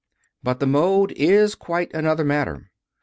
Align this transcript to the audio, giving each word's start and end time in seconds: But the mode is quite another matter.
But 0.41 0.59
the 0.59 0.65
mode 0.65 1.11
is 1.15 1.53
quite 1.53 1.93
another 1.93 2.23
matter. 2.25 2.71